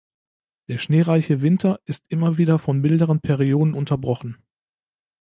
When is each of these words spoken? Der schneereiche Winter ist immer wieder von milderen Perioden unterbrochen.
Der 0.67 0.79
schneereiche 0.79 1.43
Winter 1.43 1.79
ist 1.85 2.05
immer 2.09 2.39
wieder 2.39 2.57
von 2.57 2.81
milderen 2.81 3.21
Perioden 3.21 3.75
unterbrochen. 3.75 4.41